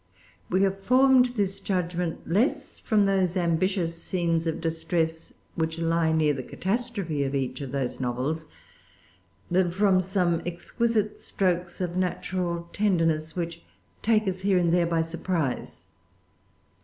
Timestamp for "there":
14.73-14.87